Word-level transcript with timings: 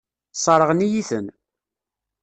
Sseṛɣen-iyi-ten. 0.33 1.27